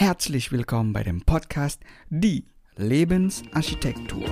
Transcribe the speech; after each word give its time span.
Herzlich 0.00 0.50
willkommen 0.50 0.94
bei 0.94 1.02
dem 1.02 1.20
Podcast 1.20 1.82
Die 2.08 2.46
Lebensarchitektur. 2.76 4.24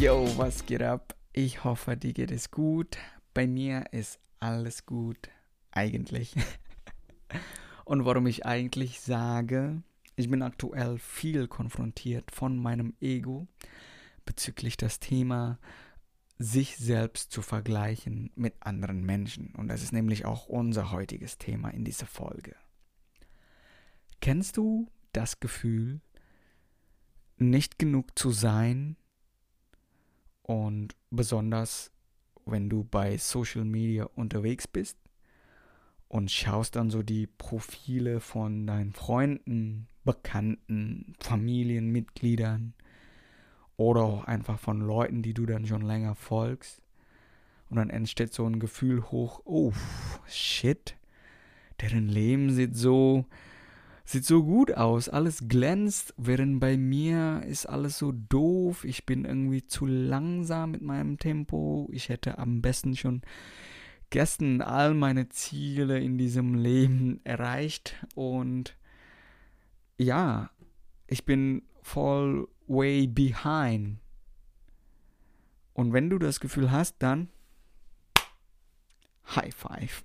Yo, 0.00 0.36
was 0.36 0.66
geht 0.66 0.82
ab? 0.82 1.14
Ich 1.32 1.62
hoffe, 1.62 1.96
dir 1.96 2.12
geht 2.12 2.32
es 2.32 2.50
gut. 2.50 2.98
Bei 3.34 3.46
mir 3.46 3.84
ist 3.92 4.18
alles 4.40 4.84
gut, 4.84 5.30
eigentlich. 5.70 6.34
Und 7.84 8.04
warum 8.04 8.26
ich 8.26 8.44
eigentlich 8.46 9.00
sage, 9.00 9.84
ich 10.20 10.30
bin 10.30 10.42
aktuell 10.42 10.98
viel 10.98 11.48
konfrontiert 11.48 12.30
von 12.30 12.56
meinem 12.56 12.94
Ego 13.00 13.48
bezüglich 14.24 14.76
das 14.76 15.00
Thema 15.00 15.58
sich 16.38 16.76
selbst 16.78 17.32
zu 17.32 17.42
vergleichen 17.42 18.30
mit 18.34 18.54
anderen 18.60 19.04
Menschen. 19.04 19.54
Und 19.56 19.68
das 19.68 19.82
ist 19.82 19.92
nämlich 19.92 20.24
auch 20.24 20.46
unser 20.46 20.90
heutiges 20.90 21.36
Thema 21.36 21.68
in 21.68 21.84
dieser 21.84 22.06
Folge. 22.06 22.56
Kennst 24.20 24.56
du 24.56 24.88
das 25.12 25.40
Gefühl, 25.40 26.00
nicht 27.36 27.78
genug 27.78 28.18
zu 28.18 28.30
sein 28.30 28.96
und 30.42 30.94
besonders 31.10 31.90
wenn 32.46 32.68
du 32.68 32.84
bei 32.84 33.16
Social 33.16 33.64
Media 33.64 34.04
unterwegs 34.04 34.66
bist 34.66 34.98
und 36.08 36.30
schaust 36.30 36.76
dann 36.76 36.90
so 36.90 37.02
die 37.02 37.26
Profile 37.26 38.20
von 38.20 38.66
deinen 38.66 38.92
Freunden, 38.92 39.88
Bekannten, 40.04 41.14
Familienmitgliedern 41.20 42.74
oder 43.76 44.02
auch 44.02 44.24
einfach 44.24 44.58
von 44.58 44.80
Leuten, 44.80 45.22
die 45.22 45.34
du 45.34 45.46
dann 45.46 45.66
schon 45.66 45.82
länger 45.82 46.14
folgst. 46.14 46.82
Und 47.68 47.76
dann 47.76 47.90
entsteht 47.90 48.34
so 48.34 48.44
ein 48.46 48.58
Gefühl 48.58 49.02
hoch, 49.10 49.42
oh, 49.44 49.72
shit, 50.26 50.96
deren 51.80 52.08
Leben 52.08 52.50
sieht 52.50 52.76
so, 52.76 53.24
sieht 54.04 54.24
so 54.24 54.42
gut 54.42 54.72
aus, 54.72 55.08
alles 55.08 55.48
glänzt, 55.48 56.14
während 56.16 56.58
bei 56.58 56.76
mir 56.76 57.42
ist 57.46 57.66
alles 57.66 57.96
so 57.96 58.12
doof, 58.12 58.84
ich 58.84 59.06
bin 59.06 59.24
irgendwie 59.24 59.64
zu 59.66 59.86
langsam 59.86 60.72
mit 60.72 60.82
meinem 60.82 61.16
Tempo, 61.18 61.88
ich 61.92 62.08
hätte 62.08 62.38
am 62.38 62.60
besten 62.60 62.96
schon 62.96 63.22
gestern 64.10 64.62
all 64.62 64.94
meine 64.94 65.28
Ziele 65.28 66.00
in 66.00 66.18
diesem 66.18 66.54
Leben 66.54 67.20
erreicht 67.22 68.04
und 68.16 68.76
ja, 70.00 70.50
ich 71.06 71.24
bin 71.24 71.62
voll 71.82 72.48
way 72.66 73.06
behind. 73.06 73.98
Und 75.74 75.92
wenn 75.92 76.08
du 76.08 76.18
das 76.18 76.40
Gefühl 76.40 76.70
hast, 76.70 76.96
dann 77.00 77.28
High 79.36 79.54
Five. 79.54 80.02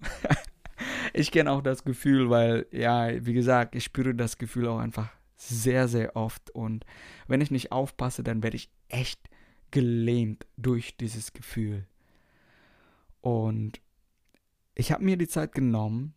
ich 1.13 1.31
kenne 1.31 1.51
auch 1.51 1.61
das 1.61 1.83
Gefühl, 1.83 2.29
weil, 2.29 2.67
ja, 2.71 3.25
wie 3.25 3.33
gesagt, 3.33 3.75
ich 3.75 3.85
spüre 3.85 4.13
das 4.13 4.37
Gefühl 4.37 4.67
auch 4.67 4.79
einfach 4.79 5.09
sehr, 5.37 5.87
sehr 5.87 6.15
oft. 6.15 6.51
Und 6.51 6.85
wenn 7.27 7.41
ich 7.41 7.51
nicht 7.51 7.71
aufpasse, 7.71 8.21
dann 8.21 8.43
werde 8.43 8.57
ich 8.57 8.69
echt 8.89 9.21
gelähmt 9.71 10.45
durch 10.57 10.97
dieses 10.97 11.31
Gefühl. 11.31 11.87
Und 13.21 13.79
ich 14.75 14.91
habe 14.91 15.03
mir 15.03 15.17
die 15.17 15.27
Zeit 15.27 15.53
genommen, 15.53 16.13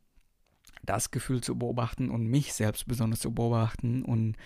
das 0.83 1.11
Gefühl 1.11 1.41
zu 1.41 1.59
beobachten 1.59 2.11
und 2.11 2.27
mich 2.27 2.53
selbst 2.53 2.87
besonders 2.87 3.21
zu 3.21 3.34
beobachten 3.34 4.03
und 4.03 4.37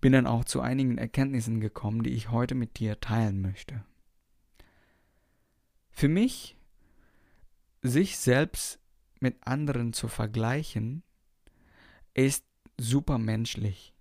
bin 0.00 0.12
dann 0.12 0.26
auch 0.26 0.44
zu 0.44 0.60
einigen 0.60 0.98
Erkenntnissen 0.98 1.60
gekommen, 1.60 2.02
die 2.02 2.10
ich 2.10 2.30
heute 2.30 2.54
mit 2.54 2.78
dir 2.78 3.00
teilen 3.00 3.40
möchte. 3.40 3.84
Für 5.90 6.08
mich, 6.08 6.56
sich 7.82 8.18
selbst 8.18 8.78
mit 9.20 9.36
anderen 9.46 9.92
zu 9.92 10.08
vergleichen, 10.08 11.02
ist 12.14 12.44
super 12.78 13.18
menschlich. 13.18 13.94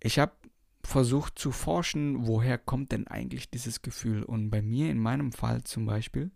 Ich 0.00 0.18
habe 0.18 0.32
versucht 0.82 1.38
zu 1.38 1.50
forschen, 1.50 2.26
woher 2.26 2.58
kommt 2.58 2.92
denn 2.92 3.06
eigentlich 3.06 3.50
dieses 3.50 3.82
Gefühl. 3.82 4.22
Und 4.22 4.50
bei 4.50 4.62
mir 4.62 4.90
in 4.90 4.98
meinem 4.98 5.32
Fall 5.32 5.64
zum 5.64 5.86
Beispiel, 5.86 6.30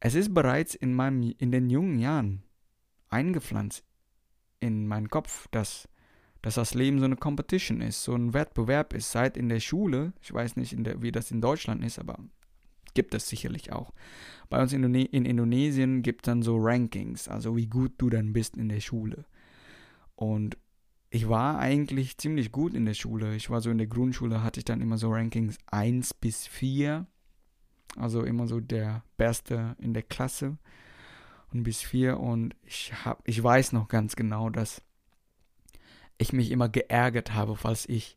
es 0.00 0.14
ist 0.14 0.34
bereits 0.34 0.74
in, 0.74 0.94
meinem, 0.94 1.34
in 1.38 1.50
den 1.50 1.70
jungen 1.70 1.98
Jahren 1.98 2.42
eingepflanzt 3.14 3.84
in 4.60 4.86
meinen 4.86 5.08
Kopf, 5.08 5.48
dass, 5.50 5.88
dass 6.42 6.56
das 6.56 6.74
Leben 6.74 6.98
so 6.98 7.04
eine 7.04 7.16
Competition 7.16 7.80
ist, 7.80 8.02
so 8.02 8.14
ein 8.14 8.34
Wettbewerb 8.34 8.92
ist. 8.92 9.12
Seit 9.12 9.36
in 9.36 9.48
der 9.48 9.60
Schule, 9.60 10.12
ich 10.20 10.32
weiß 10.32 10.56
nicht, 10.56 10.74
der, 10.78 11.00
wie 11.00 11.12
das 11.12 11.30
in 11.30 11.40
Deutschland 11.40 11.84
ist, 11.84 11.98
aber 11.98 12.18
gibt 12.94 13.14
es 13.14 13.28
sicherlich 13.28 13.72
auch. 13.72 13.92
Bei 14.48 14.60
uns 14.60 14.72
in, 14.72 14.82
in 14.94 15.24
Indonesien 15.24 16.02
gibt 16.02 16.22
es 16.22 16.30
dann 16.30 16.42
so 16.42 16.56
Rankings, 16.58 17.28
also 17.28 17.56
wie 17.56 17.66
gut 17.66 17.92
du 17.98 18.10
dann 18.10 18.32
bist 18.32 18.56
in 18.56 18.68
der 18.68 18.80
Schule. 18.80 19.24
Und 20.16 20.56
ich 21.10 21.28
war 21.28 21.58
eigentlich 21.58 22.18
ziemlich 22.18 22.50
gut 22.50 22.74
in 22.74 22.86
der 22.86 22.94
Schule. 22.94 23.36
Ich 23.36 23.48
war 23.50 23.60
so 23.60 23.70
in 23.70 23.78
der 23.78 23.86
Grundschule, 23.86 24.42
hatte 24.42 24.60
ich 24.60 24.64
dann 24.64 24.80
immer 24.80 24.98
so 24.98 25.12
Rankings 25.12 25.58
1 25.66 26.14
bis 26.14 26.46
4. 26.46 27.06
Also 27.96 28.24
immer 28.24 28.48
so 28.48 28.58
der 28.58 29.04
Beste 29.16 29.76
in 29.78 29.94
der 29.94 30.02
Klasse 30.02 30.58
bis 31.62 31.80
vier 31.80 32.18
und 32.18 32.54
ich 32.64 32.92
hab, 33.04 33.26
ich 33.26 33.42
weiß 33.42 33.72
noch 33.72 33.88
ganz 33.88 34.16
genau, 34.16 34.50
dass 34.50 34.82
ich 36.18 36.32
mich 36.32 36.50
immer 36.50 36.68
geärgert 36.68 37.34
habe, 37.34 37.56
falls 37.56 37.88
ich 37.88 38.16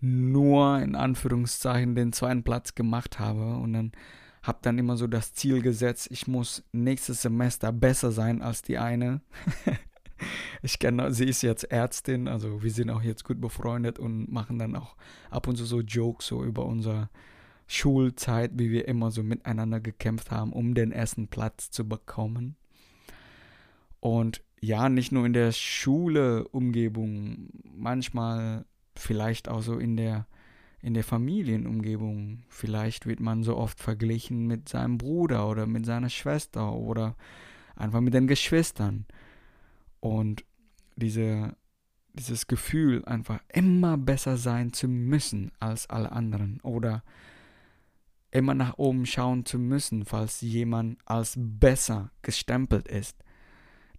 nur 0.00 0.80
in 0.80 0.96
Anführungszeichen 0.96 1.94
den 1.94 2.12
zweiten 2.12 2.42
Platz 2.42 2.74
gemacht 2.74 3.18
habe 3.18 3.56
und 3.56 3.72
dann 3.72 3.92
habe 4.42 4.58
dann 4.62 4.78
immer 4.78 4.96
so 4.96 5.06
das 5.06 5.34
Ziel 5.34 5.62
gesetzt, 5.62 6.08
ich 6.10 6.26
muss 6.26 6.64
nächstes 6.72 7.22
Semester 7.22 7.72
besser 7.72 8.10
sein 8.10 8.42
als 8.42 8.62
die 8.62 8.78
eine. 8.78 9.20
ich 10.62 10.80
kenne, 10.80 11.12
sie 11.12 11.26
ist 11.26 11.42
jetzt 11.42 11.64
Ärztin, 11.64 12.26
also 12.26 12.62
wir 12.62 12.70
sind 12.72 12.90
auch 12.90 13.02
jetzt 13.02 13.24
gut 13.24 13.40
befreundet 13.40 14.00
und 14.00 14.32
machen 14.32 14.58
dann 14.58 14.74
auch 14.74 14.96
ab 15.30 15.46
und 15.46 15.56
zu 15.56 15.64
so 15.64 15.80
Jokes 15.80 16.26
so 16.26 16.42
über 16.42 16.66
unsere 16.66 17.08
Schulzeit, 17.68 18.52
wie 18.56 18.70
wir 18.70 18.88
immer 18.88 19.12
so 19.12 19.22
miteinander 19.22 19.80
gekämpft 19.80 20.32
haben, 20.32 20.52
um 20.52 20.74
den 20.74 20.90
ersten 20.90 21.28
Platz 21.28 21.70
zu 21.70 21.88
bekommen. 21.88 22.56
Und 24.02 24.42
ja, 24.60 24.88
nicht 24.88 25.12
nur 25.12 25.24
in 25.24 25.32
der 25.32 25.52
Schule, 25.52 26.48
Umgebung, 26.48 27.50
manchmal 27.62 28.64
vielleicht 28.96 29.48
auch 29.48 29.62
so 29.62 29.78
in 29.78 29.96
der, 29.96 30.26
in 30.80 30.94
der 30.94 31.04
Familienumgebung. 31.04 32.42
Vielleicht 32.48 33.06
wird 33.06 33.20
man 33.20 33.44
so 33.44 33.56
oft 33.56 33.78
verglichen 33.78 34.48
mit 34.48 34.68
seinem 34.68 34.98
Bruder 34.98 35.48
oder 35.48 35.66
mit 35.66 35.86
seiner 35.86 36.08
Schwester 36.08 36.72
oder 36.72 37.14
einfach 37.76 38.00
mit 38.00 38.12
den 38.12 38.26
Geschwistern. 38.26 39.06
Und 40.00 40.44
diese, 40.96 41.54
dieses 42.12 42.48
Gefühl, 42.48 43.04
einfach 43.04 43.38
immer 43.54 43.96
besser 43.96 44.36
sein 44.36 44.72
zu 44.72 44.88
müssen 44.88 45.52
als 45.60 45.88
alle 45.88 46.10
anderen 46.10 46.60
oder 46.62 47.04
immer 48.32 48.54
nach 48.54 48.78
oben 48.78 49.06
schauen 49.06 49.46
zu 49.46 49.60
müssen, 49.60 50.04
falls 50.04 50.40
jemand 50.40 50.98
als 51.04 51.34
besser 51.38 52.10
gestempelt 52.22 52.88
ist 52.88 53.22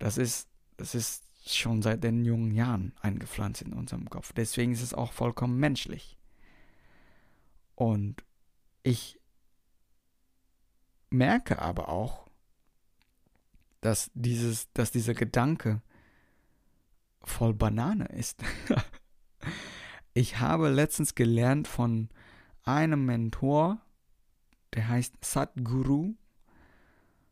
das 0.04 0.18
ist, 0.18 0.50
das 0.76 0.96
ist 0.96 1.24
schon 1.50 1.82
seit 1.82 2.04
den 2.04 2.26
jungen 2.26 2.52
Jahren 2.52 2.92
eingepflanzt 3.00 3.62
in 3.62 3.72
unserem 3.72 4.10
Kopf. 4.10 4.34
Deswegen 4.34 4.74
ist 4.74 4.82
es 4.82 4.94
auch 4.94 5.14
vollkommen 5.14 5.58
menschlich. 5.58 6.18
Und 7.74 8.22
ich 8.84 9.18
merke 11.10 11.62
aber 11.62 11.88
auch, 11.88 12.28
dass, 13.80 14.12
dieses, 14.14 14.70
dass 14.74 14.92
dieser 14.92 15.14
Gedanke 15.14 15.82
voll 17.22 17.54
Banane 17.54 18.08
ist. 18.08 18.44
ich 20.14 20.42
habe 20.42 20.68
letztens 20.68 21.16
gelernt 21.16 21.70
von 21.70 22.10
einem 22.64 23.06
Mentor, 23.06 23.80
der 24.74 24.90
heißt 24.90 25.24
Sadhguru. 25.24 26.16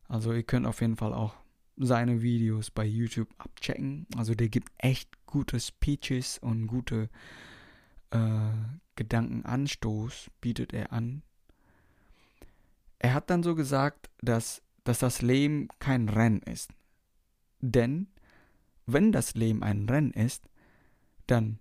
Also 0.08 0.32
ihr 0.32 0.42
könnt 0.42 0.66
auf 0.66 0.80
jeden 0.80 0.96
Fall 0.96 1.12
auch 1.12 1.41
seine 1.76 2.22
Videos 2.22 2.70
bei 2.70 2.84
YouTube 2.84 3.28
abchecken. 3.38 4.06
Also 4.16 4.34
der 4.34 4.48
gibt 4.48 4.70
echt 4.78 5.08
gute 5.26 5.58
Speeches 5.58 6.38
und 6.38 6.66
gute 6.66 7.08
äh, 8.10 8.50
Gedankenanstoß 8.96 10.30
bietet 10.40 10.72
er 10.72 10.92
an. 10.92 11.22
Er 12.98 13.14
hat 13.14 13.30
dann 13.30 13.42
so 13.42 13.54
gesagt, 13.54 14.10
dass, 14.20 14.62
dass 14.84 14.98
das 14.98 15.22
Leben 15.22 15.68
kein 15.78 16.08
Rennen 16.08 16.40
ist. 16.42 16.70
Denn 17.60 18.08
wenn 18.86 19.12
das 19.12 19.34
Leben 19.34 19.62
ein 19.62 19.88
Rennen 19.88 20.12
ist, 20.12 20.48
dann 21.26 21.58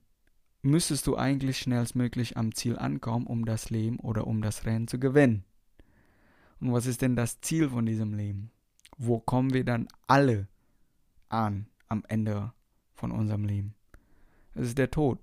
müsstest 0.62 1.08
du 1.08 1.16
eigentlich 1.18 1.60
schnellstmöglich 1.60 2.38
am 2.38 2.54
Ziel 2.54 2.78
ankommen, 2.78 3.28
um 3.28 3.46
das 3.46 3.70
Leben 3.70 4.00
oder 4.00 4.28
um 4.28 4.42
das 4.42 4.66
Rennen 4.66 4.88
zu 4.88 5.00
gewinnen. 5.00 5.44
Und 6.60 6.74
was 6.74 6.86
ist 6.86 7.02
denn 7.02 7.16
das 7.16 7.42
Ziel 7.42 7.70
von 7.70 7.86
diesem 7.86 8.14
Leben? 8.14 8.52
Wo 9.04 9.20
kommen 9.20 9.52
wir 9.52 9.66
dann 9.66 9.88
alle 10.06 10.48
an 11.28 11.66
am 11.88 12.04
Ende 12.08 12.54
von 12.94 13.12
unserem 13.12 13.46
Leben? 13.46 13.74
Es 14.54 14.68
ist 14.68 14.78
der 14.78 14.92
Tod. 14.92 15.18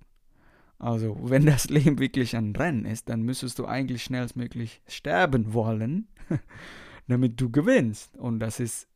Also, 0.81 1.17
wenn 1.23 1.47
das 1.47 1.69
Leben 1.71 1.99
wirklich 2.01 2.35
ein 2.35 2.57
Rennen 2.57 2.85
ist, 2.85 3.09
dann 3.09 3.23
müsstest 3.23 3.59
du 3.59 3.67
eigentlich 3.67 4.03
schnellstmöglich 4.03 4.83
sterben 4.89 5.53
wollen, 5.53 6.09
damit 7.07 7.41
du 7.41 7.51
gewinnst. 7.51 8.17
Und 8.17 8.41
das 8.41 8.59
ist 8.59 8.89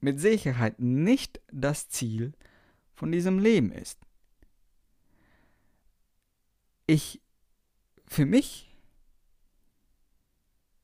mit 0.00 0.20
Sicherheit 0.20 0.78
nicht 0.78 1.40
das 1.52 1.88
Ziel 1.88 2.32
von 2.94 3.10
diesem 3.10 3.40
Leben 3.40 3.72
ist. 3.72 3.98
Ich, 6.86 7.20
für 8.06 8.24
mich, 8.24 8.72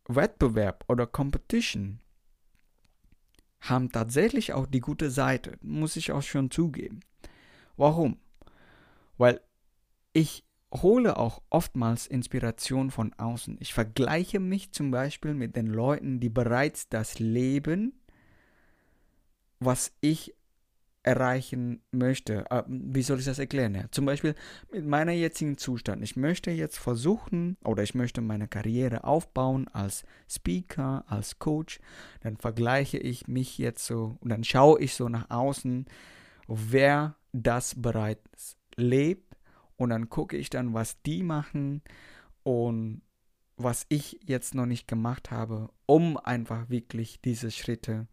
Wettbewerb 0.08 0.84
oder 0.88 1.06
Competition 1.06 2.00
haben 3.64 3.90
tatsächlich 3.90 4.52
auch 4.52 4.66
die 4.66 4.80
gute 4.80 5.10
Seite, 5.10 5.58
muss 5.62 5.96
ich 5.96 6.12
auch 6.12 6.22
schon 6.22 6.50
zugeben. 6.50 7.00
Warum? 7.76 8.18
Weil 9.16 9.40
ich 10.12 10.44
hole 10.72 11.16
auch 11.16 11.42
oftmals 11.50 12.06
Inspiration 12.06 12.90
von 12.90 13.12
außen. 13.14 13.56
Ich 13.60 13.72
vergleiche 13.72 14.40
mich 14.40 14.72
zum 14.72 14.90
Beispiel 14.90 15.34
mit 15.34 15.56
den 15.56 15.66
Leuten, 15.66 16.20
die 16.20 16.28
bereits 16.28 16.88
das 16.88 17.18
Leben, 17.18 17.92
was 19.60 19.92
ich 20.00 20.34
erreichen 21.04 21.82
möchte. 21.92 22.50
Äh, 22.50 22.64
wie 22.66 23.02
soll 23.02 23.20
ich 23.20 23.26
das 23.26 23.38
erklären? 23.38 23.86
Zum 23.90 24.06
Beispiel 24.06 24.34
mit 24.72 24.86
meiner 24.86 25.12
jetzigen 25.12 25.56
Zustand. 25.56 26.02
Ich 26.02 26.16
möchte 26.16 26.50
jetzt 26.50 26.78
versuchen 26.78 27.56
oder 27.62 27.82
ich 27.82 27.94
möchte 27.94 28.20
meine 28.20 28.48
Karriere 28.48 29.04
aufbauen 29.04 29.68
als 29.68 30.04
Speaker, 30.28 31.04
als 31.06 31.38
Coach. 31.38 31.78
Dann 32.22 32.36
vergleiche 32.36 32.98
ich 32.98 33.28
mich 33.28 33.58
jetzt 33.58 33.86
so 33.86 34.16
und 34.20 34.30
dann 34.30 34.44
schaue 34.44 34.80
ich 34.80 34.94
so 34.94 35.08
nach 35.08 35.30
außen, 35.30 35.86
wer 36.48 37.16
das 37.32 37.80
bereits 37.80 38.56
lebt 38.76 39.36
und 39.76 39.90
dann 39.90 40.08
gucke 40.08 40.36
ich 40.36 40.50
dann, 40.50 40.74
was 40.74 41.00
die 41.02 41.22
machen 41.22 41.82
und 42.42 43.02
was 43.56 43.86
ich 43.88 44.18
jetzt 44.24 44.54
noch 44.54 44.66
nicht 44.66 44.88
gemacht 44.88 45.30
habe, 45.30 45.68
um 45.86 46.16
einfach 46.16 46.70
wirklich 46.70 47.20
diese 47.20 47.50
Schritte 47.50 48.08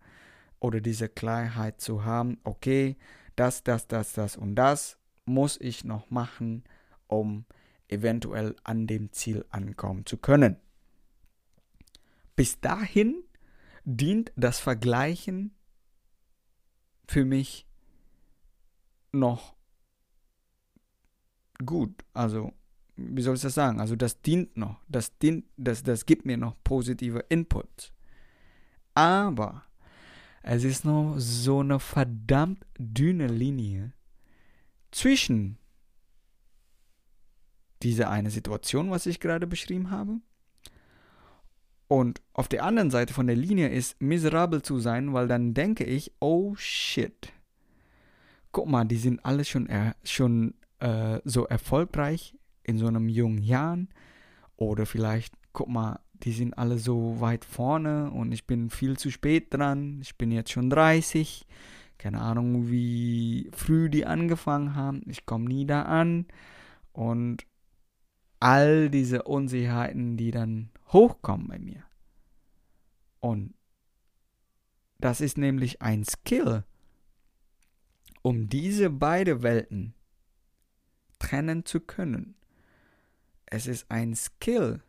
oder 0.62 0.80
diese 0.80 1.10
Klarheit 1.10 1.82
zu 1.82 2.06
haben, 2.06 2.40
okay, 2.46 2.96
das, 3.36 3.64
das, 3.64 3.88
das, 3.88 4.14
das 4.14 4.38
und 4.38 4.56
das 4.56 4.98
muss 5.26 5.60
ich 5.60 5.84
noch 5.84 6.10
machen, 6.10 6.64
um 7.08 7.46
eventuell 7.90 8.56
an 8.64 8.88
dem 8.88 9.12
Ziel 9.12 9.44
ankommen 9.50 10.06
zu 10.06 10.18
können. 10.18 10.56
Bis 12.36 12.62
dahin 12.62 13.24
dient 13.84 14.32
das 14.36 14.60
Vergleichen 14.60 15.54
für 17.08 17.26
mich 17.26 17.68
noch 19.12 19.56
gut. 21.66 22.06
Also, 22.14 22.54
wie 22.96 23.22
soll 23.22 23.36
ich 23.36 23.42
das 23.42 23.56
sagen? 23.56 23.82
Also, 23.82 23.96
das 23.96 24.22
dient 24.22 24.56
noch. 24.56 24.80
Das, 24.88 25.18
dient, 25.18 25.46
das, 25.58 25.84
das 25.84 26.06
gibt 26.06 26.26
mir 26.26 26.38
noch 26.38 26.56
positive 26.64 27.26
Input. 27.30 27.92
Aber 28.94 29.66
es 30.42 30.64
ist 30.64 30.86
noch 30.86 31.16
so 31.18 31.60
eine 31.60 31.80
verdammt 31.80 32.66
dünne 32.78 33.28
Linie 33.28 33.94
zwischen 34.92 35.58
dieser 37.84 38.10
eine 38.10 38.30
Situation, 38.30 38.92
was 38.92 39.06
ich 39.06 39.20
gerade 39.20 39.48
beschrieben 39.48 39.92
habe, 39.92 40.20
und 41.92 42.22
auf 42.32 42.48
der 42.48 42.64
anderen 42.64 42.90
Seite 42.90 43.14
von 43.14 43.28
der 43.28 43.36
Linie 43.36 43.68
ist 43.68 44.02
miserabel 44.02 44.62
zu 44.62 44.80
sein, 44.80 45.12
weil 45.12 45.28
dann 45.28 45.54
denke 45.54 45.84
ich, 45.84 46.14
oh 46.22 46.56
shit. 46.56 47.34
Guck 48.54 48.70
mal, 48.70 48.86
die 48.86 48.96
sind 48.96 49.26
alle 49.26 49.44
schon, 49.44 49.68
äh, 49.68 49.94
schon 50.06 50.54
äh, 50.80 51.20
so 51.26 51.48
erfolgreich 51.48 52.34
in 52.64 52.78
so 52.78 52.88
einem 52.88 53.10
jungen 53.10 53.40
Jahren. 53.40 53.90
Oder 54.56 54.86
vielleicht, 54.86 55.34
guck 55.52 55.68
mal, 55.68 56.00
die 56.24 56.32
sind 56.32 56.58
alle 56.58 56.78
so 56.78 57.20
weit 57.20 57.46
vorne 57.46 58.12
und 58.12 58.32
ich 58.32 58.46
bin 58.46 58.70
viel 58.70 58.98
zu 58.98 59.10
spät 59.10 59.54
dran. 59.54 60.00
Ich 60.02 60.18
bin 60.18 60.32
jetzt 60.32 60.52
schon 60.52 60.70
30. 60.70 61.46
Keine 61.98 62.22
Ahnung, 62.22 62.70
wie 62.70 63.50
früh 63.54 63.90
die 63.90 64.06
angefangen 64.06 64.76
haben. 64.76 65.02
Ich 65.08 65.26
komme 65.26 65.46
nie 65.46 65.66
da 65.66 65.84
an. 65.84 66.26
Und 66.94 67.46
all 68.40 68.90
diese 68.90 69.24
Unsicherheiten, 69.24 70.18
die 70.18 70.32
dann 70.32 70.70
hochkommen 70.92 71.48
bei 71.48 71.60
mir. 71.60 71.84
Und 73.20 73.54
das 75.00 75.22
ist 75.22 75.38
nämlich 75.38 75.82
ein 75.82 76.04
Skill, 76.04 76.64
um 78.22 78.50
diese 78.50 78.90
beiden 78.90 79.42
Welten 79.44 79.94
trennen 81.20 81.66
zu 81.66 81.80
können. 81.80 82.36
Es 83.46 83.68
ist 83.68 83.90
ein 83.90 84.16
Skill, 84.16 84.82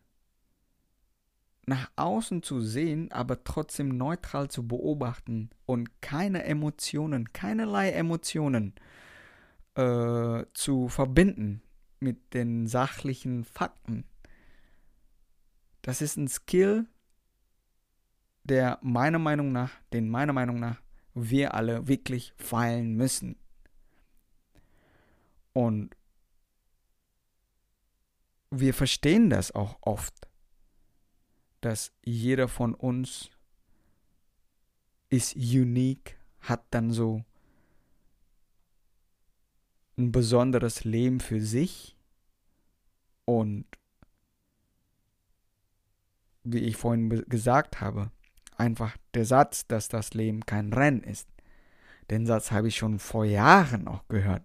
nach 1.66 1.90
außen 1.96 2.42
zu 2.42 2.60
sehen, 2.60 3.12
aber 3.12 3.44
trotzdem 3.44 3.96
neutral 3.96 4.48
zu 4.48 4.66
beobachten 4.66 5.50
und 5.64 6.02
keine 6.02 6.44
Emotionen, 6.44 7.32
keinerlei 7.32 7.90
Emotionen 7.92 8.74
äh, 9.74 10.44
zu 10.54 10.88
verbinden 10.88 11.62
mit 12.00 12.34
den 12.34 12.66
sachlichen 12.66 13.44
Fakten. 13.44 14.04
Das 15.82 16.02
ist 16.02 16.16
ein 16.16 16.28
Skill, 16.28 16.86
der 18.44 18.78
meiner 18.82 19.18
Meinung 19.18 19.52
nach, 19.52 19.70
den 19.92 20.08
meiner 20.08 20.32
Meinung 20.32 20.58
nach 20.58 20.80
wir 21.14 21.54
alle 21.54 21.88
wirklich 21.88 22.32
feilen 22.36 22.94
müssen. 22.94 23.36
Und 25.52 25.94
wir 28.50 28.74
verstehen 28.74 29.30
das 29.30 29.52
auch 29.52 29.76
oft 29.82 30.26
dass 31.62 31.92
jeder 32.02 32.48
von 32.48 32.74
uns 32.74 33.30
ist 35.08 35.36
unique, 35.36 36.18
hat 36.40 36.64
dann 36.70 36.90
so 36.90 37.24
ein 39.96 40.12
besonderes 40.12 40.84
Leben 40.84 41.20
für 41.20 41.40
sich 41.40 41.96
und 43.24 43.64
wie 46.44 46.58
ich 46.58 46.76
vorhin 46.76 47.08
gesagt 47.28 47.80
habe, 47.80 48.10
einfach 48.56 48.96
der 49.14 49.24
Satz, 49.24 49.66
dass 49.66 49.88
das 49.88 50.14
Leben 50.14 50.44
kein 50.44 50.72
Rennen 50.72 51.02
ist. 51.02 51.28
Den 52.10 52.26
Satz 52.26 52.50
habe 52.50 52.68
ich 52.68 52.76
schon 52.76 52.98
vor 52.98 53.24
Jahren 53.24 53.86
auch 53.86 54.06
gehört. 54.08 54.42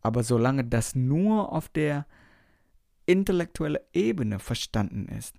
Aber 0.00 0.22
solange 0.22 0.64
das 0.64 0.94
nur 0.94 1.52
auf 1.52 1.68
der 1.68 2.06
intellektuellen 3.06 3.82
Ebene 3.92 4.38
verstanden 4.38 5.08
ist, 5.08 5.34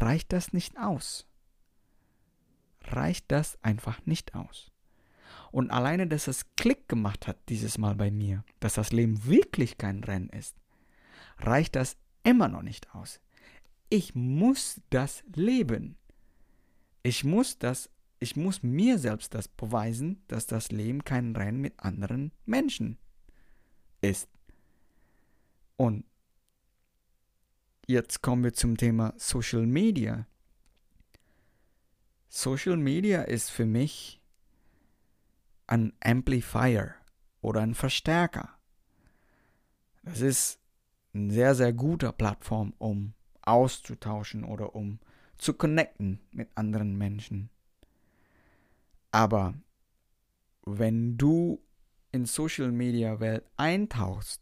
reicht 0.00 0.32
das 0.32 0.52
nicht 0.52 0.78
aus. 0.78 1.26
Reicht 2.82 3.30
das 3.30 3.58
einfach 3.62 4.04
nicht 4.06 4.34
aus. 4.34 4.70
Und 5.50 5.70
alleine, 5.70 6.06
dass 6.06 6.26
es 6.26 6.54
Klick 6.56 6.88
gemacht 6.88 7.26
hat 7.26 7.38
dieses 7.48 7.78
Mal 7.78 7.94
bei 7.94 8.10
mir, 8.10 8.44
dass 8.60 8.74
das 8.74 8.92
Leben 8.92 9.24
wirklich 9.24 9.78
kein 9.78 10.02
Rennen 10.02 10.28
ist, 10.28 10.56
reicht 11.38 11.76
das 11.76 11.96
immer 12.24 12.48
noch 12.48 12.62
nicht 12.62 12.94
aus. 12.94 13.20
Ich 13.88 14.14
muss 14.14 14.80
das 14.90 15.22
leben. 15.34 15.96
Ich 17.02 17.22
muss 17.22 17.58
das, 17.58 17.90
ich 18.18 18.34
muss 18.34 18.62
mir 18.62 18.98
selbst 18.98 19.34
das 19.34 19.46
beweisen, 19.46 20.22
dass 20.26 20.46
das 20.46 20.72
Leben 20.72 21.04
kein 21.04 21.36
Rennen 21.36 21.60
mit 21.60 21.78
anderen 21.78 22.32
Menschen 22.46 22.98
ist. 24.00 24.28
Und 25.76 26.04
jetzt 27.86 28.22
kommen 28.22 28.44
wir 28.44 28.52
zum 28.52 28.76
Thema 28.76 29.14
Social 29.16 29.66
Media. 29.66 30.26
Social 32.28 32.76
Media 32.76 33.22
ist 33.22 33.50
für 33.50 33.66
mich 33.66 34.20
ein 35.66 35.92
Amplifier 36.00 36.94
oder 37.40 37.60
ein 37.60 37.74
Verstärker. 37.74 38.50
Das 40.02 40.20
ist 40.20 40.58
eine 41.14 41.32
sehr, 41.32 41.54
sehr 41.54 41.72
gute 41.72 42.12
Plattform, 42.12 42.74
um 42.78 43.14
auszutauschen 43.42 44.44
oder 44.44 44.74
um 44.74 44.98
zu 45.38 45.54
connecten 45.54 46.20
mit 46.32 46.48
anderen 46.56 46.96
Menschen. 46.96 47.50
Aber 49.10 49.54
wenn 50.64 51.16
du 51.16 51.62
in 52.12 52.26
Social 52.26 52.72
Media 52.72 53.20
Welt 53.20 53.44
eintauchst 53.56 54.40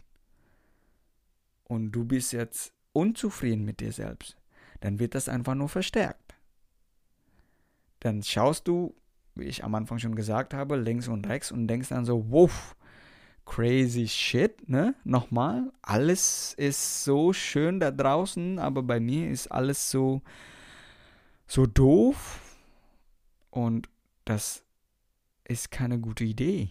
und 1.64 1.92
du 1.92 2.04
bist 2.04 2.32
jetzt 2.32 2.72
unzufrieden 2.92 3.64
mit 3.64 3.80
dir 3.80 3.92
selbst, 3.92 4.36
dann 4.80 4.98
wird 4.98 5.14
das 5.14 5.28
einfach 5.28 5.54
nur 5.54 5.68
verstärkt. 5.68 6.34
Dann 8.00 8.22
schaust 8.22 8.66
du, 8.68 8.94
wie 9.34 9.44
ich 9.44 9.64
am 9.64 9.74
Anfang 9.74 9.98
schon 9.98 10.16
gesagt 10.16 10.54
habe, 10.54 10.76
links 10.76 11.08
und 11.08 11.26
rechts 11.28 11.52
und 11.52 11.68
denkst 11.68 11.88
dann 11.88 12.04
so, 12.04 12.30
wow, 12.30 12.74
crazy 13.46 14.08
shit, 14.08 14.68
ne? 14.68 14.94
Nochmal, 15.04 15.72
alles 15.82 16.54
ist 16.54 17.04
so 17.04 17.32
schön 17.32 17.80
da 17.80 17.90
draußen, 17.90 18.58
aber 18.58 18.82
bei 18.82 19.00
mir 19.00 19.30
ist 19.30 19.48
alles 19.48 19.90
so, 19.90 20.22
so 21.46 21.66
doof. 21.66 22.40
Und 23.50 23.88
das 24.24 24.64
ist 25.44 25.70
keine 25.70 25.98
gute 25.98 26.24
Idee. 26.24 26.70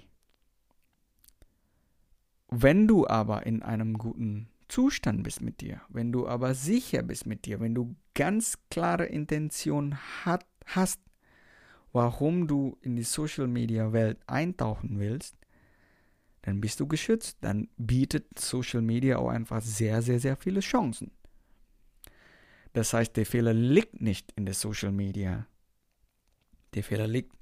Wenn 2.49 2.87
du 2.87 3.07
aber 3.07 3.45
in 3.45 3.61
einem 3.61 3.97
guten 3.97 4.49
Zustand 4.71 5.23
bist 5.23 5.41
mit 5.41 5.59
dir, 5.59 5.81
wenn 5.89 6.13
du 6.13 6.27
aber 6.27 6.53
sicher 6.53 7.03
bist 7.03 7.25
mit 7.25 7.45
dir, 7.45 7.59
wenn 7.59 7.75
du 7.75 7.93
ganz 8.13 8.57
klare 8.69 9.05
Intention 9.05 9.97
hat, 10.23 10.45
hast, 10.65 11.01
warum 11.91 12.47
du 12.47 12.77
in 12.81 12.95
die 12.95 13.03
Social 13.03 13.47
Media 13.47 13.91
Welt 13.91 14.19
eintauchen 14.27 14.97
willst, 14.97 15.35
dann 16.43 16.61
bist 16.61 16.79
du 16.79 16.87
geschützt. 16.87 17.37
Dann 17.41 17.67
bietet 17.75 18.39
Social 18.39 18.81
Media 18.81 19.17
auch 19.17 19.29
einfach 19.29 19.61
sehr, 19.61 20.01
sehr, 20.01 20.19
sehr 20.19 20.37
viele 20.37 20.61
Chancen. 20.61 21.11
Das 22.73 22.93
heißt, 22.93 23.17
der 23.17 23.25
Fehler 23.25 23.53
liegt 23.53 24.01
nicht 24.01 24.31
in 24.37 24.45
der 24.45 24.55
Social 24.55 24.93
Media. 24.93 25.47
Der 26.73 26.83
Fehler 26.83 27.07
liegt 27.07 27.33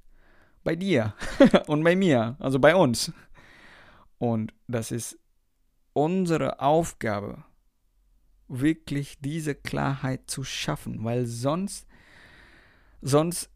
bei 0.64 0.74
dir 0.74 1.14
und 1.68 1.84
bei 1.84 1.94
mir, 1.94 2.36
also 2.40 2.58
bei 2.58 2.74
uns. 2.74 3.12
Und 4.18 4.52
das 4.66 4.90
ist 4.90 5.16
unsere 5.92 6.60
Aufgabe, 6.60 7.44
wirklich 8.48 9.18
diese 9.20 9.54
Klarheit 9.54 10.28
zu 10.30 10.44
schaffen, 10.44 11.04
weil 11.04 11.26
sonst, 11.26 11.86
sonst 13.00 13.50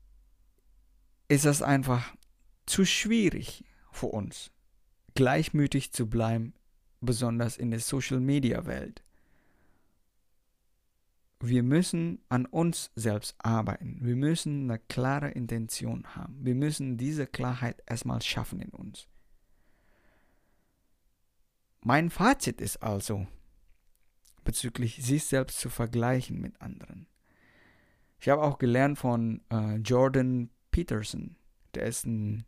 ist 1.29 1.45
es 1.45 1.63
einfach 1.63 2.15
zu 2.67 2.85
schwierig 2.85 3.65
für 3.91 4.07
uns, 4.07 4.51
gleichmütig 5.15 5.93
zu 5.93 6.09
bleiben, 6.09 6.55
besonders 7.01 7.57
in 7.57 7.71
der 7.71 7.81
Social-Media-Welt. 7.81 9.03
Wir 11.41 11.63
müssen 11.63 12.23
an 12.31 12.47
uns 12.47 12.91
selbst 12.95 13.35
arbeiten. 13.39 13.99
Wir 14.01 14.17
müssen 14.17 14.71
eine 14.71 14.79
klare 14.79 15.31
Intention 15.31 16.15
haben. 16.15 16.39
Wir 16.43 16.55
müssen 16.55 16.97
diese 16.97 17.27
Klarheit 17.27 17.83
erstmal 17.87 18.23
schaffen 18.23 18.61
in 18.61 18.71
uns. 18.71 19.09
Mein 21.87 22.09
Fazit 22.09 22.63
ist 22.63 22.83
also, 22.83 23.27
bezüglich 24.43 25.05
sich 25.05 25.27
selbst 25.27 25.61
zu 25.61 25.69
vergleichen 25.69 26.41
mit 26.41 26.59
anderen. 26.63 27.07
Ich 28.19 28.31
habe 28.31 28.43
auch 28.43 28.57
gelernt 28.57 28.99
von 28.99 29.43
äh, 29.51 29.77
Jordan 29.77 30.49
Peterson. 30.71 31.37
Der 31.75 31.85
ist 31.85 32.07
ein 32.07 32.47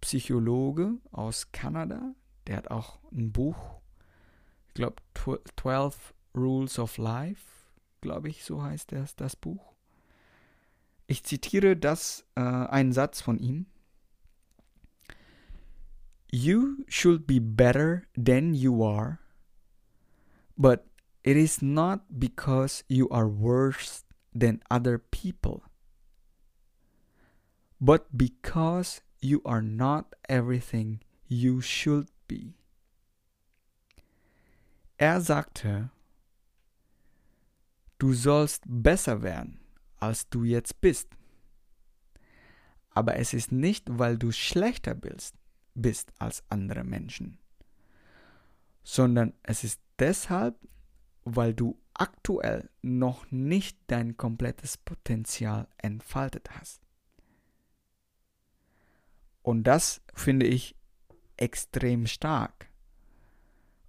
Psychologe 0.00 0.94
aus 1.12 1.52
Kanada. 1.52 2.16
Der 2.48 2.56
hat 2.56 2.68
auch 2.72 2.98
ein 3.12 3.30
Buch, 3.30 3.80
ich 4.66 4.74
glaube 4.74 4.96
12 5.54 6.12
Rules 6.36 6.80
of 6.80 6.98
Life, 6.98 7.44
glaube 8.00 8.28
ich, 8.28 8.42
so 8.42 8.60
heißt 8.60 8.90
das, 8.90 9.14
das 9.14 9.36
Buch. 9.36 9.72
Ich 11.06 11.22
zitiere 11.22 11.76
das, 11.76 12.26
äh, 12.34 12.40
einen 12.40 12.92
Satz 12.92 13.20
von 13.20 13.38
ihm. 13.38 13.66
You 16.30 16.84
should 16.88 17.26
be 17.26 17.38
better 17.38 18.08
than 18.16 18.54
you 18.54 18.82
are, 18.82 19.20
but 20.58 20.86
it 21.22 21.36
is 21.36 21.62
not 21.62 22.18
because 22.18 22.84
you 22.88 23.08
are 23.10 23.28
worse 23.28 24.04
than 24.34 24.62
other 24.70 24.98
people, 24.98 25.62
but 27.80 28.16
because 28.16 29.00
you 29.20 29.40
are 29.44 29.62
not 29.62 30.14
everything 30.28 31.00
you 31.28 31.60
should 31.60 32.08
be. 32.28 32.54
Er 34.98 35.20
sagte, 35.20 35.90
du 37.98 38.12
sollst 38.14 38.62
besser 38.66 39.22
werden, 39.22 39.60
als 39.98 40.28
du 40.28 40.44
jetzt 40.44 40.80
bist. 40.80 41.08
Aber 42.90 43.16
es 43.16 43.34
ist 43.34 43.52
nicht, 43.52 43.84
weil 43.98 44.16
du 44.16 44.32
schlechter 44.32 44.94
bist, 44.94 45.34
bist 45.76 46.12
als 46.18 46.42
andere 46.48 46.84
Menschen, 46.84 47.38
sondern 48.82 49.32
es 49.42 49.64
ist 49.64 49.80
deshalb, 49.98 50.58
weil 51.24 51.54
du 51.54 51.78
aktuell 51.94 52.70
noch 52.82 53.30
nicht 53.30 53.78
dein 53.86 54.16
komplettes 54.16 54.76
Potenzial 54.76 55.68
entfaltet 55.78 56.50
hast. 56.50 56.82
Und 59.42 59.64
das 59.64 60.02
finde 60.14 60.46
ich 60.46 60.76
extrem 61.36 62.06
stark, 62.06 62.68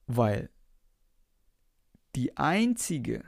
weil 0.05 0.49
die 2.15 2.37
einzige 2.37 3.23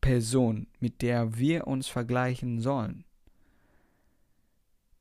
Person, 0.00 0.66
mit 0.80 1.02
der 1.02 1.38
wir 1.38 1.66
uns 1.66 1.88
vergleichen 1.88 2.60
sollen, 2.60 3.04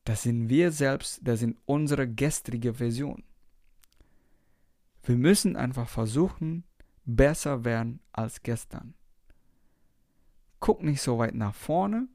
das 0.03 0.23
sind 0.23 0.49
wir 0.49 0.71
selbst, 0.71 1.21
das 1.23 1.39
sind 1.39 1.57
unsere 1.65 2.07
gestrige 2.07 2.73
Version. 2.73 3.23
Wir 5.03 5.15
müssen 5.15 5.55
einfach 5.55 5.87
versuchen, 5.87 6.63
besser 7.05 7.65
werden 7.65 7.99
als 8.11 8.41
gestern. 8.43 8.93
Guck 10.59 10.83
nicht 10.83 11.01
so 11.01 11.17
weit 11.17 11.35
nach 11.35 11.55
vorne. 11.55 12.07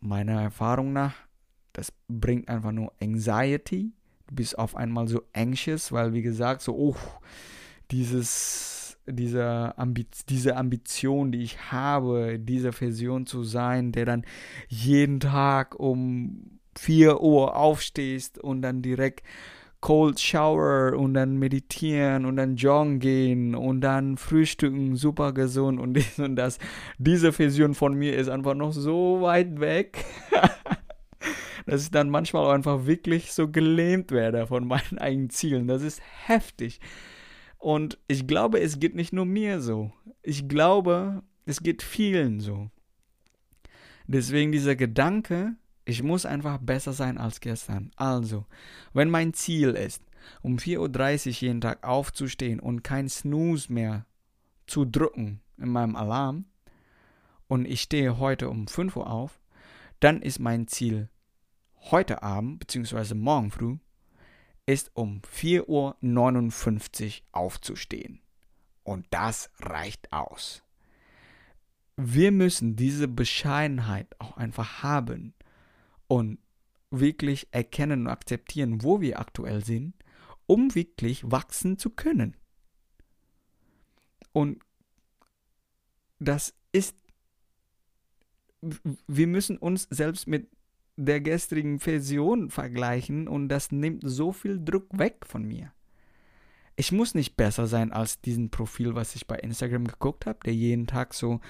Meiner 0.00 0.40
Erfahrung 0.40 0.92
nach, 0.92 1.14
das 1.72 1.92
bringt 2.08 2.48
einfach 2.48 2.72
nur 2.72 2.92
Anxiety. 3.02 3.92
Du 4.26 4.34
bist 4.34 4.58
auf 4.58 4.76
einmal 4.76 5.08
so 5.08 5.22
anxious, 5.32 5.92
weil 5.92 6.12
wie 6.12 6.22
gesagt, 6.22 6.62
so, 6.62 6.76
oh, 6.76 6.96
dieses 7.90 8.77
diese, 9.10 9.76
Ambiz 9.76 10.24
diese 10.26 10.56
Ambition, 10.56 11.32
die 11.32 11.42
ich 11.42 11.70
habe, 11.72 12.38
dieser 12.38 12.72
Version 12.72 13.26
zu 13.26 13.44
sein, 13.44 13.92
der 13.92 14.04
dann 14.04 14.24
jeden 14.68 15.20
Tag 15.20 15.78
um 15.78 16.58
4 16.78 17.20
Uhr 17.20 17.56
aufstehst 17.56 18.38
und 18.38 18.62
dann 18.62 18.82
direkt 18.82 19.24
Cold 19.80 20.18
Shower 20.18 20.98
und 20.98 21.14
dann 21.14 21.36
meditieren 21.38 22.24
und 22.24 22.36
dann 22.36 22.56
joggen 22.56 22.98
gehen 22.98 23.54
und 23.54 23.80
dann 23.80 24.16
frühstücken, 24.16 24.96
super 24.96 25.32
gesund 25.32 25.78
und 25.78 25.94
dies 25.94 26.18
und 26.18 26.36
das. 26.36 26.58
Diese 26.98 27.32
Version 27.32 27.74
von 27.74 27.94
mir 27.94 28.16
ist 28.16 28.28
einfach 28.28 28.54
noch 28.54 28.72
so 28.72 29.20
weit 29.22 29.60
weg, 29.60 30.04
dass 31.66 31.84
ich 31.84 31.90
dann 31.90 32.10
manchmal 32.10 32.52
einfach 32.54 32.86
wirklich 32.86 33.32
so 33.32 33.48
gelähmt 33.48 34.10
werde 34.10 34.48
von 34.48 34.66
meinen 34.66 34.98
eigenen 34.98 35.30
Zielen. 35.30 35.68
Das 35.68 35.82
ist 35.82 36.00
heftig. 36.26 36.80
Und 37.58 37.98
ich 38.06 38.26
glaube, 38.26 38.60
es 38.60 38.78
geht 38.78 38.94
nicht 38.94 39.12
nur 39.12 39.26
mir 39.26 39.60
so. 39.60 39.92
Ich 40.22 40.48
glaube, 40.48 41.22
es 41.44 41.62
geht 41.62 41.82
vielen 41.82 42.40
so. 42.40 42.70
Deswegen 44.06 44.52
dieser 44.52 44.76
Gedanke, 44.76 45.56
ich 45.84 46.02
muss 46.02 46.24
einfach 46.24 46.58
besser 46.58 46.92
sein 46.92 47.18
als 47.18 47.40
gestern. 47.40 47.90
Also, 47.96 48.46
wenn 48.92 49.10
mein 49.10 49.34
Ziel 49.34 49.70
ist, 49.70 50.02
um 50.42 50.56
4.30 50.56 51.26
Uhr 51.28 51.32
jeden 51.40 51.60
Tag 51.60 51.86
aufzustehen 51.86 52.60
und 52.60 52.84
kein 52.84 53.08
Snooze 53.08 53.72
mehr 53.72 54.06
zu 54.66 54.84
drücken 54.84 55.40
in 55.56 55.70
meinem 55.70 55.96
Alarm 55.96 56.44
und 57.48 57.64
ich 57.66 57.80
stehe 57.82 58.18
heute 58.18 58.48
um 58.48 58.68
5 58.68 58.96
Uhr 58.96 59.10
auf, 59.10 59.40
dann 60.00 60.22
ist 60.22 60.38
mein 60.38 60.68
Ziel 60.68 61.08
heute 61.90 62.22
Abend 62.22 62.60
bzw. 62.60 63.14
morgen 63.14 63.50
früh 63.50 63.78
ist 64.68 64.90
um 64.92 65.22
4.59 65.22 67.06
Uhr 67.06 67.12
aufzustehen. 67.32 68.20
Und 68.82 69.06
das 69.08 69.50
reicht 69.60 70.12
aus. 70.12 70.62
Wir 71.96 72.32
müssen 72.32 72.76
diese 72.76 73.08
Bescheidenheit 73.08 74.14
auch 74.20 74.36
einfach 74.36 74.82
haben 74.82 75.32
und 76.06 76.38
wirklich 76.90 77.48
erkennen 77.50 78.02
und 78.02 78.06
akzeptieren, 78.08 78.82
wo 78.82 79.00
wir 79.00 79.18
aktuell 79.18 79.64
sind, 79.64 79.94
um 80.46 80.74
wirklich 80.74 81.22
wachsen 81.30 81.78
zu 81.78 81.88
können. 81.88 82.36
Und 84.32 84.62
das 86.18 86.52
ist, 86.72 86.94
wir 88.60 89.26
müssen 89.26 89.56
uns 89.56 89.88
selbst 89.90 90.26
mit 90.26 90.50
der 90.98 91.20
gestrigen 91.20 91.78
Version 91.78 92.50
vergleichen 92.50 93.28
und 93.28 93.48
das 93.48 93.70
nimmt 93.70 94.02
so 94.04 94.32
viel 94.32 94.62
Druck 94.62 94.86
weg 94.98 95.24
von 95.24 95.44
mir. 95.44 95.72
Ich 96.74 96.90
muss 96.90 97.14
nicht 97.14 97.36
besser 97.36 97.68
sein 97.68 97.92
als 97.92 98.20
diesen 98.20 98.50
Profil, 98.50 98.96
was 98.96 99.14
ich 99.14 99.28
bei 99.28 99.36
Instagram 99.36 99.86
geguckt 99.86 100.26
habe, 100.26 100.40
der 100.44 100.54
jeden 100.54 100.88
Tag 100.88 101.14
so 101.14 101.40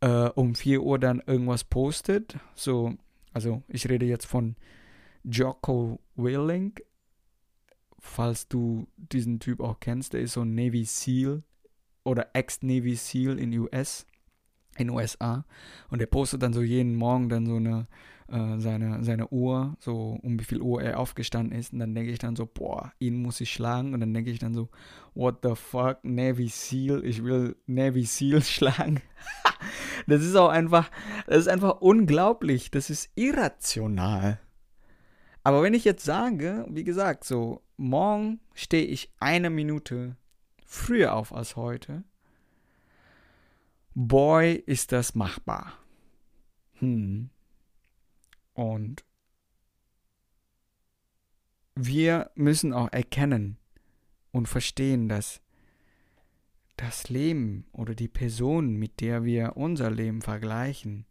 äh, 0.00 0.28
um 0.34 0.54
4 0.54 0.82
Uhr 0.82 1.00
dann 1.00 1.20
irgendwas 1.26 1.64
postet. 1.64 2.38
So, 2.54 2.94
also 3.32 3.62
ich 3.66 3.88
rede 3.88 4.06
jetzt 4.06 4.26
von 4.26 4.54
Jocko 5.24 5.98
Willing. 6.14 6.74
Falls 7.98 8.46
du 8.46 8.86
diesen 8.96 9.40
Typ 9.40 9.60
auch 9.60 9.80
kennst, 9.80 10.12
der 10.12 10.20
ist 10.20 10.34
so 10.34 10.42
ein 10.42 10.54
Navy 10.54 10.84
SEAL 10.84 11.42
oder 12.04 12.28
Ex-Navy 12.34 12.94
SEAL 12.94 13.40
in 13.40 13.58
US, 13.58 14.06
in 14.76 14.90
USA. 14.90 15.44
Und 15.90 15.98
der 15.98 16.06
postet 16.06 16.42
dann 16.42 16.52
so 16.52 16.62
jeden 16.62 16.94
Morgen 16.94 17.28
dann 17.28 17.46
so 17.46 17.56
eine 17.56 17.88
äh, 18.28 18.58
seine, 18.58 19.04
seine 19.04 19.28
Uhr, 19.28 19.76
so 19.78 20.18
um 20.22 20.38
wie 20.38 20.44
viel 20.44 20.60
Uhr 20.60 20.82
er 20.82 20.98
aufgestanden 20.98 21.58
ist. 21.58 21.72
Und 21.72 21.80
dann 21.80 21.94
denke 21.94 22.10
ich 22.10 22.18
dann 22.18 22.36
so, 22.36 22.46
boah, 22.46 22.92
ihn 22.98 23.20
muss 23.20 23.40
ich 23.40 23.52
schlagen. 23.52 23.94
Und 23.94 24.00
dann 24.00 24.14
denke 24.14 24.30
ich 24.30 24.38
dann 24.38 24.54
so, 24.54 24.68
what 25.14 25.38
the 25.42 25.54
fuck, 25.54 25.98
Navy 26.02 26.48
Seal, 26.48 27.04
ich 27.04 27.22
will 27.22 27.56
Navy 27.66 28.04
Seal 28.04 28.42
schlagen. 28.42 29.00
das 30.06 30.22
ist 30.22 30.36
auch 30.36 30.48
einfach, 30.48 30.90
das 31.26 31.38
ist 31.38 31.48
einfach 31.48 31.80
unglaublich. 31.80 32.70
Das 32.70 32.90
ist 32.90 33.10
irrational. 33.14 34.40
Aber 35.42 35.62
wenn 35.62 35.74
ich 35.74 35.84
jetzt 35.84 36.04
sage, 36.04 36.66
wie 36.70 36.84
gesagt, 36.84 37.24
so, 37.24 37.62
morgen 37.76 38.40
stehe 38.54 38.86
ich 38.86 39.12
eine 39.20 39.50
Minute 39.50 40.16
früher 40.64 41.14
auf 41.14 41.34
als 41.34 41.56
heute. 41.56 42.04
Boy, 43.94 44.54
ist 44.54 44.92
das 44.92 45.14
machbar. 45.14 45.74
Hm. 46.78 47.30
Und 48.54 49.04
wir 51.74 52.30
müssen 52.34 52.72
auch 52.72 52.92
erkennen 52.92 53.58
und 54.30 54.48
verstehen, 54.48 55.08
dass 55.08 55.40
das 56.76 57.08
Leben 57.08 57.66
oder 57.72 57.94
die 57.94 58.08
Person, 58.08 58.76
mit 58.76 59.00
der 59.00 59.24
wir 59.24 59.56
unser 59.56 59.90
Leben 59.90 60.22
vergleichen, 60.22 61.06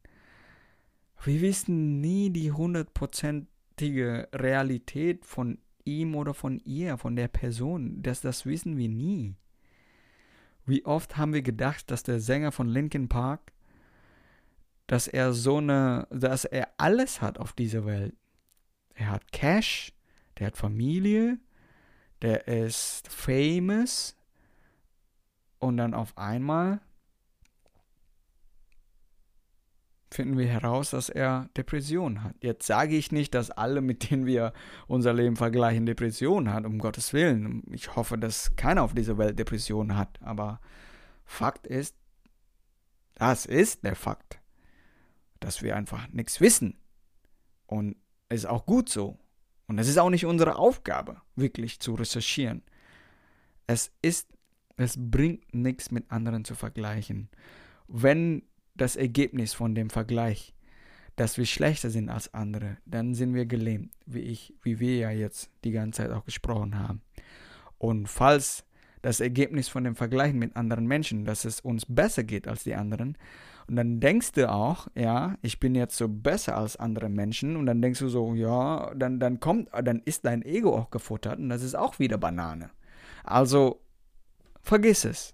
wir 1.24 1.42
wissen 1.42 2.02
nie 2.02 2.32
die 2.32 2.52
hundertprozentige 2.52 4.28
Realität 4.34 5.26
von 5.26 5.58
ihm 5.86 6.16
oder 6.16 6.34
von 6.34 6.60
ihr, 6.66 6.98
von 6.98 7.16
der 7.16 7.30
Person. 7.30 8.02
Das, 8.02 8.20
das 8.22 8.46
wissen 8.46 8.78
wir 8.78 8.90
nie. 8.90 9.36
Wie 10.66 10.86
oft 10.86 11.18
haben 11.18 11.34
wir 11.34 11.42
gedacht, 11.42 11.92
dass 11.92 12.04
der 12.04 12.20
Sänger 12.20 12.52
von 12.52 12.68
Linkin 12.68 13.08
Park, 13.08 13.54
dass 14.88 15.08
er 15.08 15.34
so 15.34 15.58
eine, 15.58 16.08
dass 16.12 16.46
er 16.46 16.70
alles 16.78 17.22
hat 17.22 17.38
auf 17.38 17.54
dieser 17.54 17.86
Welt. 17.86 18.16
Er 18.96 19.12
hat 19.12 19.32
Cash, 19.32 19.94
der 20.38 20.48
hat 20.48 20.58
Familie, 20.58 21.40
der 22.22 22.48
ist 22.48 23.08
famous 23.08 24.16
und 25.60 25.78
dann 25.78 25.94
auf 25.94 26.18
einmal 26.18 26.82
finden 30.13 30.38
wir 30.38 30.48
heraus, 30.48 30.92
dass 30.92 31.10
er 31.10 31.50
Depressionen 31.58 32.24
hat. 32.24 32.36
Jetzt 32.42 32.68
sage 32.68 32.96
ich 32.96 33.12
nicht, 33.12 33.34
dass 33.34 33.52
alle, 33.52 33.82
mit 33.82 34.10
denen 34.10 34.25
wir 34.25 34.54
unser 34.88 35.13
Leben 35.13 35.36
vergleichen, 35.36 35.86
Depressionen 35.86 36.54
haben, 36.54 36.66
um 36.66 36.80
Gottes 36.80 37.13
Willen. 37.13 37.63
Ich 37.72 37.96
hoffe, 37.96 38.18
dass 38.18 38.56
keiner 38.56 38.84
auf 38.84 38.94
dieser 38.94 39.18
Welt 39.18 39.40
Depressionen 39.40 39.98
hat. 39.98 40.20
Aber 40.22 40.60
Fakt 41.25 41.68
ist, 41.68 41.96
das 43.16 43.46
ist 43.46 43.84
der 43.84 43.96
Fakt, 43.96 44.40
dass 45.44 45.62
wir 45.62 45.76
einfach 45.76 46.08
nichts 46.10 46.40
wissen. 46.42 46.78
Und 47.68 47.96
es 48.30 48.42
ist 48.42 48.46
auch 48.46 48.66
gut 48.66 48.90
so. 48.90 49.18
Und 49.68 49.80
es 49.80 49.88
ist 49.88 49.98
auch 49.98 50.10
nicht 50.10 50.26
unsere 50.26 50.56
Aufgabe, 50.56 51.22
wirklich 51.36 51.80
zu 51.80 51.94
recherchieren. 51.94 52.64
Es 53.68 53.92
ist, 54.02 54.30
es 54.78 54.96
bringt 54.98 55.54
nichts 55.54 55.92
mit 55.92 56.12
anderen 56.12 56.46
zu 56.46 56.56
vergleichen. 56.56 57.30
Wenn 57.88 58.44
das 58.76 58.96
Ergebnis 58.96 59.54
von 59.54 59.76
dem 59.76 59.90
Vergleich, 59.90 60.54
dass 61.16 61.38
wir 61.38 61.46
schlechter 61.46 61.90
sind 61.90 62.10
als 62.10 62.34
andere, 62.34 62.78
dann 62.86 63.14
sind 63.14 63.34
wir 63.34 63.46
gelähmt, 63.46 63.92
wie 64.06 64.20
ich, 64.20 64.54
wie 64.64 64.80
wir 64.80 64.98
ja 64.98 65.12
jetzt 65.12 65.52
die 65.64 65.72
ganze 65.72 66.04
Zeit 66.04 66.12
auch 66.12 66.26
gesprochen 66.26 66.80
haben. 66.80 67.02
Und 67.78 68.08
falls 68.08 68.66
das 69.02 69.20
Ergebnis 69.20 69.68
von 69.68 69.84
dem 69.84 69.96
Vergleichen 69.96 70.40
mit 70.40 70.56
anderen 70.56 70.88
Menschen, 70.88 71.26
dass 71.26 71.46
es 71.46 71.60
uns 71.60 71.86
besser 71.88 72.24
geht 72.24 72.48
als 72.48 72.64
die 72.64 72.74
anderen, 72.74 73.18
und 73.67 73.75
dann 73.75 74.00
denkst 74.00 74.34
du 74.34 74.50
auch, 74.51 74.88
ja, 74.96 75.38
ich 75.41 75.60
bin 75.60 75.75
jetzt 75.75 75.98
so 75.98 76.08
besser 76.08 76.58
als 76.58 76.77
andere 76.77 77.10
Menschen, 77.10 77.55
und 77.55 77.65
dann 77.65 77.82
denkst 77.82 78.00
du 78.00 78.10
so, 78.10 78.34
ja, 78.36 78.93
dann, 78.96 79.20
dann 79.20 79.39
kommt, 79.39 79.70
dann 79.84 80.01
ist 80.03 80.25
dein 80.25 80.43
Ego 80.43 80.77
auch 80.77 80.89
gefuttert, 80.89 81.39
und 81.39 81.50
das 81.50 81.63
ist 81.63 81.75
auch 81.75 82.00
wieder 82.00 82.17
Banane. 82.17 82.70
Also, 83.24 83.82
vergiss 84.62 85.05
es. 85.05 85.34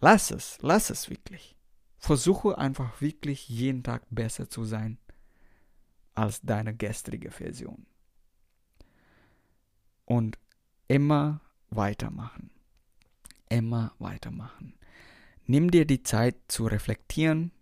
Lass 0.00 0.30
es, 0.30 0.58
lass 0.62 0.90
es 0.90 1.10
wirklich. 1.10 1.56
Versuche 1.98 2.58
einfach 2.58 3.00
wirklich 3.00 3.48
jeden 3.48 3.84
Tag 3.84 4.02
besser 4.10 4.48
zu 4.48 4.64
sein 4.64 4.98
als 6.14 6.40
deine 6.40 6.74
gestrige 6.74 7.30
Version. 7.30 7.86
Und 10.04 10.38
immer 10.88 11.40
weitermachen. 11.70 12.50
Immer 13.48 13.94
weitermachen. 13.98 14.74
Nimm 15.46 15.70
dir 15.70 15.84
die 15.84 16.02
Zeit 16.02 16.36
zu 16.48 16.66
reflektieren. 16.66 17.52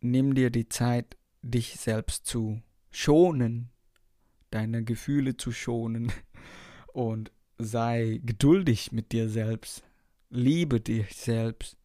Nimm 0.00 0.34
dir 0.34 0.50
die 0.50 0.68
Zeit, 0.68 1.16
dich 1.42 1.76
selbst 1.78 2.26
zu 2.26 2.60
schonen, 2.90 3.70
deine 4.50 4.84
Gefühle 4.84 5.36
zu 5.36 5.52
schonen 5.52 6.12
und 6.92 7.32
sei 7.58 8.20
geduldig 8.24 8.92
mit 8.92 9.12
dir 9.12 9.28
selbst. 9.28 9.84
Liebe 10.30 10.80
dich 10.80 11.14
selbst 11.14 11.76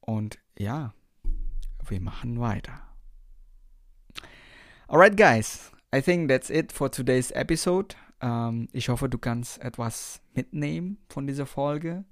und 0.00 0.38
ja, 0.58 0.94
wir 1.88 2.00
machen 2.00 2.40
weiter. 2.40 2.82
Alright, 4.88 5.16
guys. 5.16 5.72
I 5.94 6.00
think 6.00 6.28
that's 6.28 6.50
it 6.50 6.72
for 6.72 6.90
today's 6.90 7.30
episode. 7.32 7.96
Ähm, 8.20 8.68
ich 8.72 8.88
hoffe, 8.88 9.08
du 9.08 9.18
kannst 9.18 9.60
etwas 9.60 10.20
mitnehmen 10.34 10.98
von 11.08 11.26
dieser 11.26 11.46
Folge. 11.46 12.04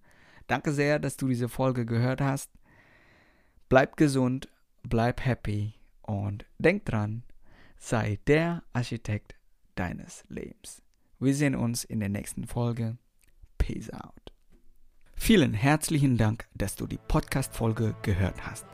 Danke 0.47 0.73
sehr, 0.73 0.99
dass 0.99 1.17
du 1.17 1.29
diese 1.29 1.49
Folge 1.49 1.87
gehört 1.87 2.21
hast. 2.21 2.51
Bleib 3.69 3.97
gesund, 3.97 4.49
bleib 4.83 5.25
happy 5.25 5.75
und 6.03 6.45
denk 6.59 6.85
dran, 6.85 7.23
sei 7.79 8.19
der 8.27 8.63
Architekt 8.73 9.37
deines 9.75 10.25
Lebens. 10.29 10.83
Wir 11.19 11.35
sehen 11.35 11.55
uns 11.55 11.85
in 11.85 12.01
der 12.01 12.09
nächsten 12.11 12.47
Folge. 12.47 12.99
Peace 13.59 13.91
out. 13.91 14.33
Vielen 15.17 15.55
herzlichen 15.55 16.19
Dank, 16.19 16.47
dass 16.55 16.77
du 16.77 16.87
die 16.87 16.99
Podcast-Folge 16.99 17.95
gehört 18.03 18.47
hast. 18.47 18.67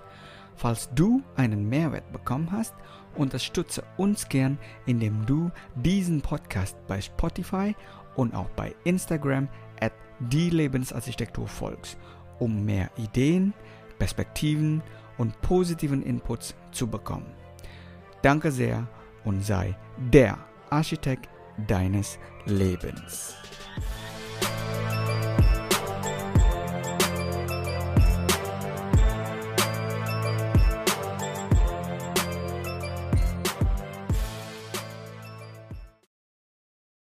Falls 0.57 0.91
du 0.95 1.23
einen 1.37 1.69
Mehrwert 1.69 2.11
bekommen 2.13 2.51
hast, 2.51 2.75
unterstütze 3.15 3.85
uns 3.97 4.29
gern, 4.29 4.59
indem 4.87 5.25
du 5.27 5.51
diesen 5.77 6.21
Podcast 6.21 6.77
bei 6.87 7.01
Spotify 7.01 7.75
und 8.17 8.35
auch 8.35 8.51
bei 8.51 8.75
Instagram 8.85 9.49
at 9.81 9.93
die 10.19 10.51
Lebensarchitektur 10.51 11.49
folgst, 11.49 11.97
um 12.39 12.65
mehr 12.65 12.91
Ideen, 12.97 13.55
Perspektiven 13.99 14.83
und 15.19 15.41
positiven 15.43 16.03
Inputs 16.03 16.55
zu 16.73 16.87
bekommen. 16.87 17.35
Danke 18.23 18.51
sehr 18.51 18.87
und 19.25 19.45
sei 19.45 19.77
der 19.97 20.39
Architekt 20.71 21.29
deines 21.67 22.19
Lebens. 22.47 23.37